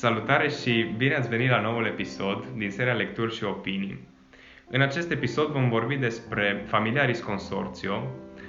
[0.00, 4.08] Salutare și bine ați venit la noul episod din seria Lecturi și Opinii.
[4.70, 8.02] În acest episod vom vorbi despre Familiaris Consortio,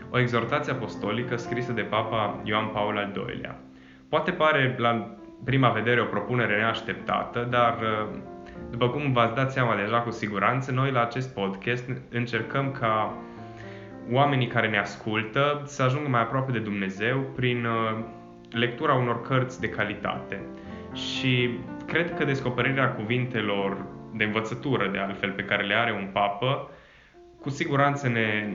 [0.09, 3.59] o exhortație apostolică scrisă de Papa Ioan Paul al II-lea.
[4.09, 7.77] Poate pare la prima vedere o propunere neașteptată, dar
[8.69, 13.17] după cum v-ați dat seama deja cu siguranță, noi la acest podcast încercăm ca
[14.11, 18.03] oamenii care ne ascultă să ajungă mai aproape de Dumnezeu prin uh,
[18.51, 20.41] lectura unor cărți de calitate.
[20.93, 21.49] Și
[21.85, 26.69] cred că descoperirea cuvintelor de învățătură, de altfel, pe care le are un papă,
[27.41, 28.53] cu siguranță ne,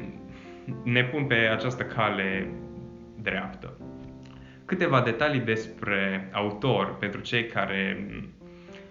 [0.82, 2.48] ne pun pe această cale
[3.22, 3.76] dreaptă.
[4.64, 8.06] Câteva detalii despre autor, pentru cei care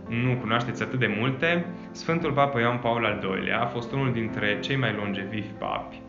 [0.10, 4.60] nu cunoașteți atât de multe, Sfântul Papa Ioan Paul al II-lea a fost unul dintre
[4.60, 6.02] cei mai longevivi papi,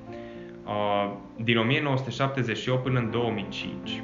[0.65, 4.03] uh, din 1978 până în 2005.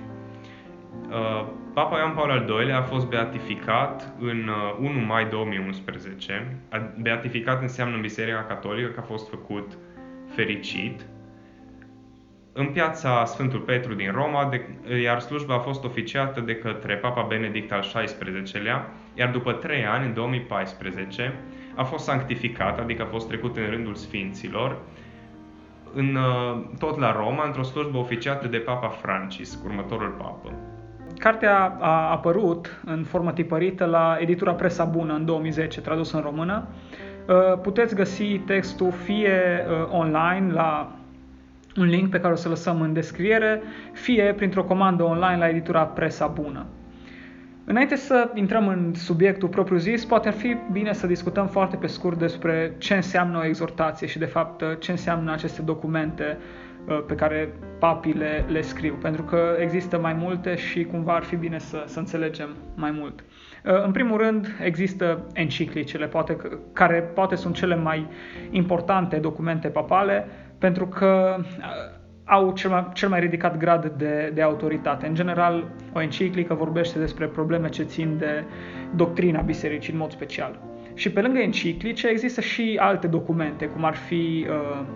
[1.73, 4.51] Uh, Papa Ioan Paul al II-lea a fost beatificat în
[4.81, 6.59] 1 uh, mai 2011.
[7.01, 9.79] Beatificat înseamnă în Biserica Catolică că a fost făcut
[10.35, 11.07] fericit.
[12.53, 14.69] În piața Sfântul Petru din Roma, de,
[15.03, 20.07] iar slujba a fost oficiată de către Papa Benedict al XVI-lea, iar după trei ani,
[20.07, 21.35] în 2014,
[21.75, 24.79] a fost sanctificat, adică a fost trecut în rândul Sfinților,
[25.95, 30.53] în, uh, tot la Roma, într-o slujbă oficiată de Papa Francis, următorul papă.
[31.23, 36.67] Cartea a apărut în formă tipărită la editura Presa Bună în 2010, tradus în română.
[37.29, 40.97] Uh, puteți găsi textul fie uh, online la
[41.77, 45.85] un link pe care o să lăsăm în descriere, fie printr-o comandă online la editura
[45.85, 46.67] Presa Bună.
[47.65, 52.19] Înainte să intrăm în subiectul propriu-zis, poate ar fi bine să discutăm foarte pe scurt
[52.19, 56.72] despre ce înseamnă o exhortație și, de fapt, ce înseamnă aceste documente uh,
[57.07, 61.37] pe care papii le, le scriu, pentru că există mai multe și cumva ar fi
[61.37, 63.21] bine să, să înțelegem mai mult.
[63.21, 66.37] Uh, în primul rând, există enciclicele, poate,
[66.73, 68.07] care poate sunt cele mai
[68.51, 70.27] importante documente papale,
[70.59, 75.07] pentru că uh, au cel mai, cel mai ridicat grad de, de autoritate.
[75.07, 78.45] În general, o enciclică vorbește despre probleme ce țin de
[78.95, 80.59] doctrina bisericii în mod special.
[80.95, 84.87] Și pe lângă enciclice există și alte documente, cum ar fi uh,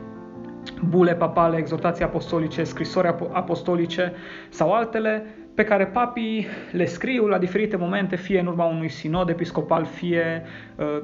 [0.89, 4.13] bule papale, exhortații apostolice, scrisori apostolice
[4.49, 9.29] sau altele pe care papii le scriu la diferite momente, fie în urma unui sinod
[9.29, 10.43] episcopal, fie
[10.77, 11.03] uh,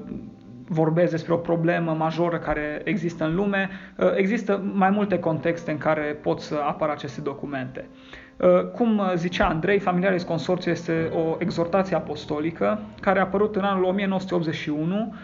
[0.69, 5.79] vorbesc despre o problemă majoră care există în lume, uh, există mai multe contexte în
[5.79, 7.89] care pot să apară aceste documente.
[8.37, 13.85] Uh, cum zicea Andrei, Familiaris Consorțiu este o exhortație apostolică care a apărut în anul
[13.85, 15.15] 1981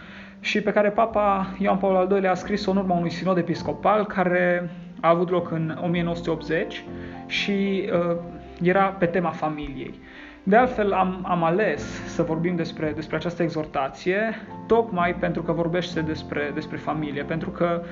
[0.41, 4.07] și pe care Papa Ioan Paul al II-lea a scris-o în urma unui sinod episcopal
[4.07, 6.85] care a avut loc în 1980
[7.27, 8.17] și uh,
[8.63, 10.01] era pe tema familiei.
[10.43, 14.21] De altfel, am, am ales să vorbim despre, despre această exhortație,
[14.67, 17.83] tocmai pentru că vorbește despre, despre familie, pentru că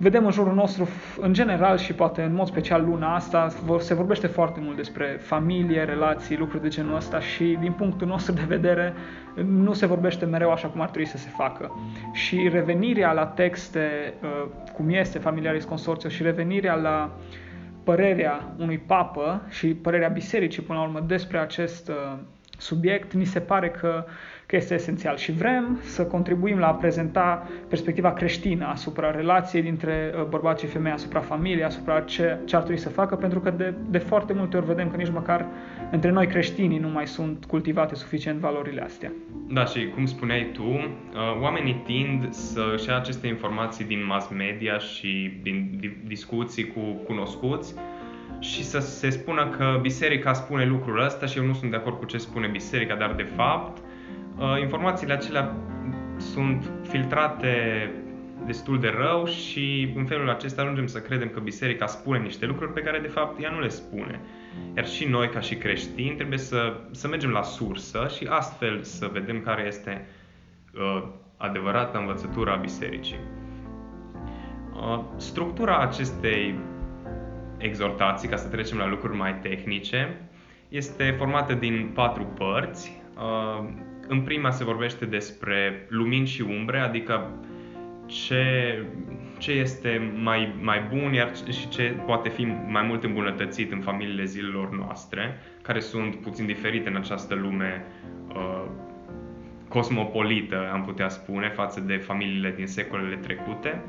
[0.00, 0.88] vedem în jurul nostru,
[1.20, 5.84] în general și poate în mod special luna asta, se vorbește foarte mult despre familie,
[5.84, 8.94] relații, lucruri de genul ăsta și din punctul nostru de vedere
[9.44, 11.70] nu se vorbește mereu așa cum ar trebui să se facă.
[12.12, 14.46] Și revenirea la texte, uh,
[14.76, 17.48] cum este Familiaris Consorțiu și revenirea la uh,
[17.84, 22.18] părerea unui papă și părerea bisericii până la urmă despre acest uh,
[22.60, 24.04] subiect, mi se pare că,
[24.46, 30.12] că este esențial și vrem să contribuim la a prezenta perspectiva creștină asupra relației dintre
[30.14, 33.50] uh, bărbați și femei, asupra familiei, asupra ce, ce ar trebui să facă, pentru că
[33.50, 35.46] de, de foarte multe ori vedem că nici măcar
[35.90, 39.12] între noi creștinii nu mai sunt cultivate suficient valorile astea.
[39.48, 44.78] Da, și cum spuneai tu, uh, oamenii tind să-și ia aceste informații din mass media
[44.78, 47.74] și din discuții cu cunoscuți
[48.40, 51.98] și să se spună că biserica spune lucrul ăsta și eu nu sunt de acord
[51.98, 53.82] cu ce spune biserica, dar de fapt
[54.38, 55.56] uh, informațiile acelea
[56.16, 57.90] sunt filtrate
[58.46, 62.72] destul de rău și în felul acesta ajungem să credem că biserica spune niște lucruri
[62.72, 64.20] pe care de fapt ea nu le spune.
[64.76, 69.10] Iar și noi ca și creștini trebuie să, să mergem la sursă și astfel să
[69.12, 70.06] vedem care este
[70.74, 71.02] uh,
[71.36, 73.18] adevărata învățătura a bisericii.
[74.74, 76.54] Uh, structura acestei
[77.60, 80.20] exhortații, ca să trecem la lucruri mai tehnice,
[80.68, 83.02] este formată din patru părți.
[83.16, 83.68] Uh,
[84.08, 87.30] în prima se vorbește despre lumini și umbre, adică
[88.06, 88.78] ce,
[89.38, 94.24] ce este mai, mai bun iar și ce poate fi mai mult îmbunătățit în familiile
[94.24, 97.84] zilelor noastre, care sunt puțin diferite în această lume
[98.34, 98.64] uh,
[99.68, 103.82] cosmopolită, am putea spune, față de familiile din secolele trecute.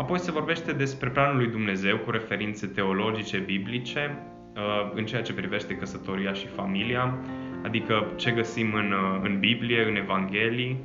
[0.00, 4.18] Apoi se vorbește despre planul lui Dumnezeu cu referințe teologice, biblice,
[4.54, 7.18] uh, în ceea ce privește căsătoria și familia,
[7.64, 10.84] adică ce găsim în, în Biblie, în Evanghelii,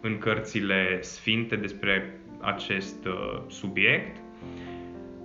[0.00, 4.16] în cărțile sfinte despre acest uh, subiect.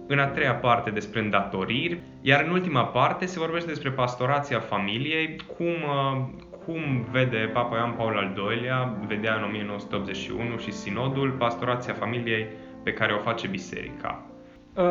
[0.07, 5.35] În a treia parte despre îndatoriri, iar în ultima parte se vorbește despre pastorația familiei,
[5.57, 6.25] cum, uh,
[6.65, 12.47] cum vede Papa Ioan Paul al II-lea, vedea în 1981 și sinodul, pastorația familiei
[12.85, 14.25] pe care o face biserica.
[14.73, 14.83] Uh,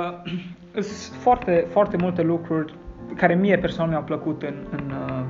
[0.81, 2.75] sunt foarte, foarte multe lucruri
[3.17, 5.25] care mie personal mi-au plăcut în, în, uh,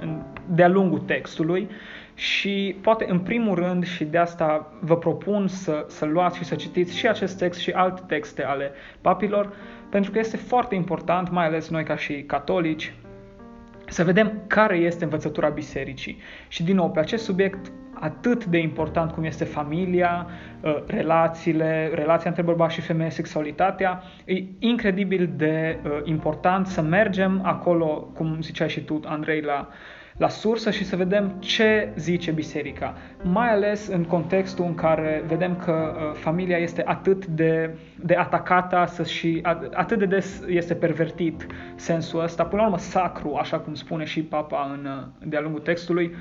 [0.00, 1.68] în, de-a lungul textului
[2.14, 6.54] și poate în primul rând și de asta vă propun să, să luați și să
[6.54, 9.52] citiți și acest text și alte texte ale papilor,
[9.90, 12.94] pentru că este foarte important, mai ales noi ca și catolici,
[13.88, 16.18] să vedem care este învățătura bisericii.
[16.48, 20.26] Și din nou, pe acest subiect atât de important cum este familia,
[20.60, 27.40] uh, relațiile, relația între bărbați și femeie, sexualitatea, e incredibil de uh, important să mergem
[27.44, 29.68] acolo, cum ziceai și tu, Andrei, la,
[30.18, 32.94] la sursă și să vedem ce zice biserica.
[33.22, 37.70] Mai ales în contextul în care vedem că uh, familia este atât de,
[38.04, 39.40] de atacată și
[39.72, 44.22] atât de des este pervertit sensul ăsta, până la urmă sacru, așa cum spune și
[44.22, 44.88] papa în,
[45.28, 46.14] de-a lungul textului,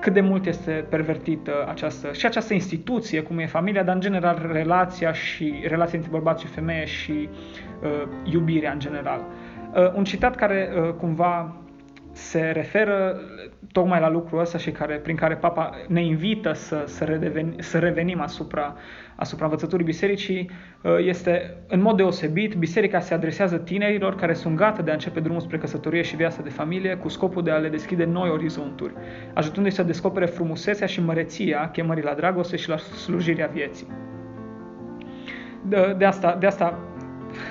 [0.00, 4.48] cât de mult este pervertită această, și această instituție, cum e familia, dar în general
[4.52, 7.28] relația și relația între bărbați și femeie și
[7.82, 8.02] uh,
[8.32, 9.24] iubirea în general.
[9.74, 11.56] Uh, un citat care uh, cumva
[12.16, 13.20] se referă
[13.72, 17.78] tocmai la lucrul ăsta și care, prin care Papa ne invită să, să, redeveni, să
[17.78, 18.76] revenim asupra,
[19.16, 20.50] asupra învățăturii bisericii
[20.82, 25.20] uh, este, în mod deosebit, biserica se adresează tinerilor care sunt gata de a începe
[25.20, 28.92] drumul spre căsătorie și viața de familie cu scopul de a le deschide noi orizonturi,
[29.34, 33.86] ajutându-i să descopere frumusețea și măreția chemării la dragoste și la slujirea vieții.
[35.62, 36.78] De, de, asta, de asta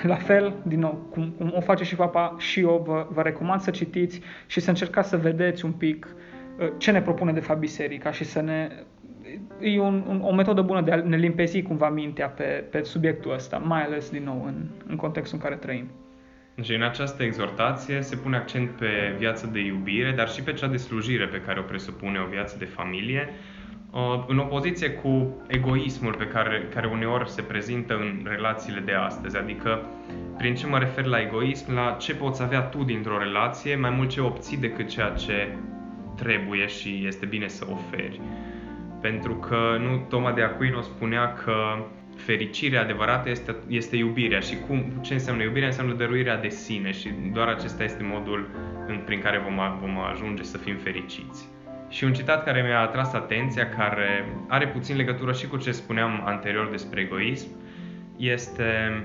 [0.06, 3.60] la fel, din nou, cum, cum o face și papa, și eu vă, vă recomand
[3.60, 6.08] să citiți și să încercați să vedeți un pic
[6.58, 8.68] uh, ce ne propune de fapt biserica și să ne...
[9.60, 13.32] E un, un, o metodă bună de a ne limpezi cumva mintea pe, pe subiectul
[13.32, 14.54] ăsta, mai ales, din nou, în,
[14.86, 15.90] în contextul în care trăim.
[16.62, 20.66] Și în această exhortație se pune accent pe viața de iubire, dar și pe cea
[20.66, 23.65] de slujire pe care o presupune o viață de familie, Uh,
[24.26, 29.36] în opoziție cu egoismul pe care, care uneori se prezintă în relațiile de astăzi.
[29.36, 29.82] Adică,
[30.38, 34.08] prin ce mă refer la egoism, la ce poți avea tu dintr-o relație, mai mult
[34.08, 35.56] ce obții decât ceea ce
[36.16, 38.20] trebuie și este bine să oferi.
[39.00, 41.54] Pentru că nu Toma de Aquino spunea că
[42.16, 45.68] fericirea adevărată este, este iubirea și cum, ce înseamnă iubirea?
[45.68, 48.48] Înseamnă dăruirea de sine și doar acesta este modul
[48.86, 51.55] în, prin care vom, vom ajunge să fim fericiți.
[51.88, 56.22] Și un citat care mi-a atras atenția, care are puțin legătură și cu ce spuneam
[56.24, 57.48] anterior despre egoism,
[58.16, 59.02] este,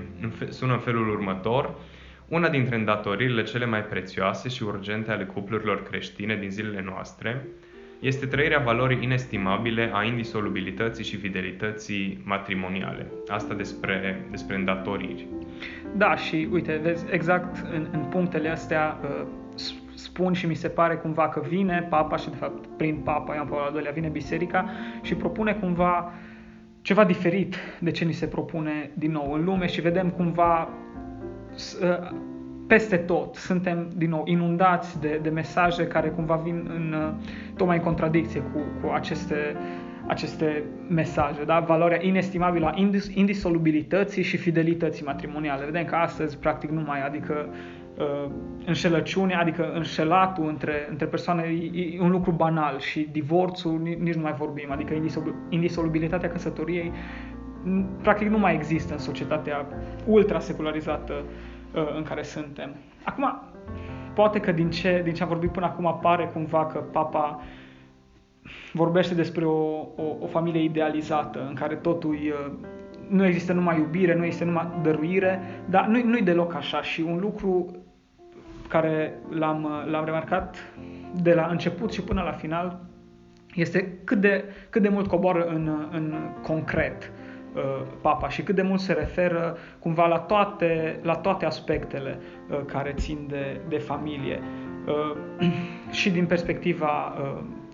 [0.48, 1.74] sună în felul următor.
[2.28, 7.46] Una dintre îndatoririle cele mai prețioase și urgente ale cuplurilor creștine din zilele noastre
[8.02, 13.06] este trăirea valorii inestimabile a indisolubilității și fidelității matrimoniale.
[13.28, 15.26] Asta despre, despre îndatoriri.
[15.96, 19.26] Da, și uite, vezi, exact în, în punctele astea uh,
[19.94, 23.46] spun și mi se pare cumva că vine papa și de fapt prin papa Ioan
[23.46, 24.68] Paul al II-lea vine biserica
[25.02, 26.12] și propune cumva
[26.82, 30.68] ceva diferit de ce ni se propune din nou în lume și vedem cumva
[31.82, 32.12] ă,
[32.66, 37.14] peste tot suntem din nou inundați de, de mesaje care cumva vin în, ă,
[37.56, 39.56] tocmai în contradicție cu, cu aceste,
[40.06, 41.60] aceste mesaje, da?
[41.60, 42.74] valoarea inestimabilă a
[43.14, 45.64] indisolubilității și fidelității matrimoniale.
[45.64, 47.48] Vedem că astăzi practic nu mai, adică
[47.98, 48.30] uh,
[48.66, 54.22] înșelăciune, adică înșelatul între, între persoane e, e un lucru banal și divorțul nici nu
[54.22, 54.94] mai vorbim, adică
[55.48, 56.92] indisolubilitatea căsătoriei
[58.02, 59.66] practic nu mai există în societatea
[60.06, 61.12] ultra secularizată
[61.74, 62.74] uh, în care suntem.
[63.04, 63.42] Acum,
[64.14, 67.40] poate că din ce, din ce am vorbit până acum apare cumva că papa
[68.72, 72.52] vorbește despre o, o, o familie idealizată în care totul uh,
[73.12, 77.18] nu există numai iubire, nu există numai dăruire, dar nu, nu-i deloc așa și un
[77.18, 77.76] lucru
[78.68, 80.56] care l-am, l-am remarcat
[81.22, 82.80] de la început și până la final
[83.54, 87.12] este cât de, cât de mult coboară în, în concret
[87.54, 87.62] uh,
[88.00, 92.18] papa și cât de mult se referă cumva la toate, la toate aspectele
[92.50, 94.40] uh, care țin de, de familie.
[94.86, 95.16] Uh,
[95.90, 97.14] și din perspectiva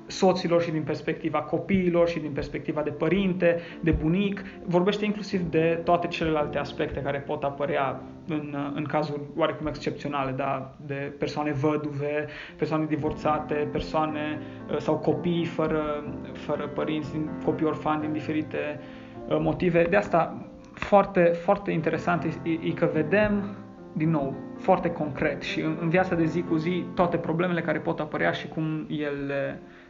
[0.08, 5.80] soților și din perspectiva copiilor și din perspectiva de părinte, de bunic, vorbește inclusiv de
[5.84, 10.74] toate celelalte aspecte care pot apărea în, în cazuri oarecum excepționale, da?
[10.86, 17.10] de persoane văduve, persoane divorțate, persoane uh, sau copii fără, fără părinți,
[17.44, 18.80] copii orfani din diferite
[19.28, 19.86] uh, motive.
[19.90, 23.56] De asta foarte, foarte interesant e, e că vedem
[23.92, 27.78] din nou, foarte concret și în, în viața de zi cu zi toate problemele care
[27.78, 29.32] pot apărea și cum el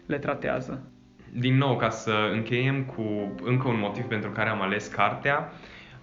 [0.09, 0.83] le, le tratează.
[1.33, 5.53] Din nou, ca să încheiem cu încă un motiv pentru care am ales cartea,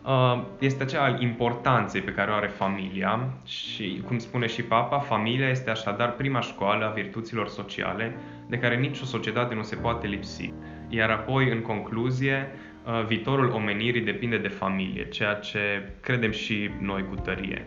[0.06, 5.00] uh, este acela al importanței pe care o are familia și, cum spune și Papa,
[5.00, 8.16] familia este așadar prima școală a virtuților sociale
[8.50, 10.54] de care nicio societate nu se poate lipsi.
[10.90, 12.48] Iar apoi, în concluzie,
[12.86, 17.66] uh, viitorul omenirii depinde de familie, ceea ce credem și noi cu tărie.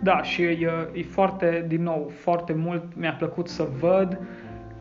[0.00, 4.18] Da, și e, e foarte, din nou, foarte mult mi-a plăcut să văd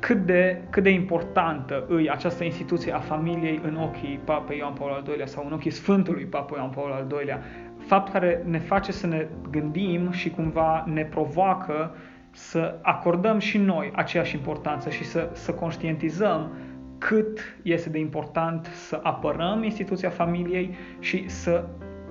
[0.05, 4.91] cât de, cât de importantă e această instituție a familiei în ochii Papei Ioan Paul
[4.91, 7.41] al II-lea sau în ochii Sfântului Papa Ioan Paul al II-lea.
[7.77, 11.95] Fapt care ne face să ne gândim și cumva ne provoacă
[12.31, 16.51] să acordăm și noi aceeași importanță și să, să conștientizăm
[16.97, 21.65] cât este de important să apărăm instituția familiei și să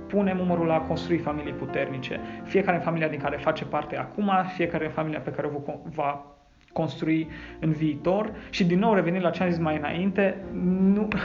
[0.06, 2.20] punem umărul la a construi familii puternice.
[2.44, 6.33] Fiecare în familia din care face parte acum, fiecare în familia pe care o va
[6.74, 7.28] construi
[7.60, 8.32] în viitor.
[8.50, 10.36] Și din nou revenind la ce am zis mai înainte,
[10.94, 11.08] nu,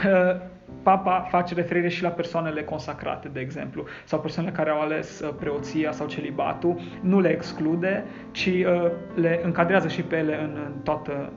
[0.82, 5.34] Papa face referire și la persoanele consacrate, de exemplu, sau persoanele care au ales uh,
[5.38, 10.72] preoția sau celibatul, nu le exclude, ci uh, le încadrează și pe ele în, în
[10.82, 11.32] toată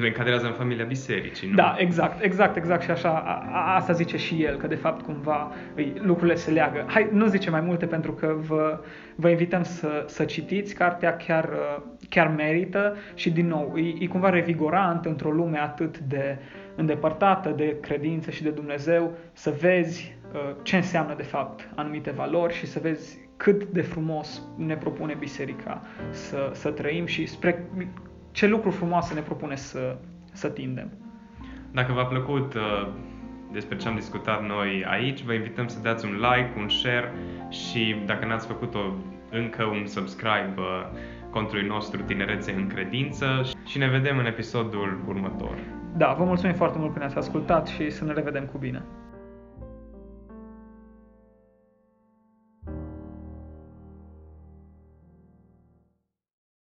[0.00, 1.54] le încadrează în familia bisericii, nu?
[1.54, 5.04] Da, exact, exact, exact și așa, a, a, asta zice și el, că de fapt
[5.04, 6.84] cumva îi, lucrurile se leagă.
[6.86, 8.80] Hai, nu zice mai multe pentru că vă,
[9.14, 14.06] vă invităm să, să citiți, cartea chiar, uh, chiar merită și din nou, e, e
[14.06, 16.38] cumva revigorant într-o lume atât de
[16.74, 22.54] îndepărtată de credință și de Dumnezeu, să vezi uh, ce înseamnă de fapt anumite valori
[22.54, 27.66] și să vezi cât de frumos ne propune biserica să, să trăim și spre
[28.38, 29.96] ce lucruri frumoase ne propune să,
[30.32, 30.90] să tindem.
[31.72, 32.88] Dacă v-a plăcut uh,
[33.52, 37.12] despre ce am discutat noi aici, vă invităm să dați un like, un share
[37.48, 38.78] și dacă n-ați făcut-o
[39.30, 40.64] încă un subscribe uh,
[41.30, 43.26] contului nostru Tinerețe în Credință
[43.64, 45.54] și ne vedem în episodul următor.
[45.96, 48.82] Da, vă mulțumim foarte mult că ne-ați ascultat și să ne revedem cu bine.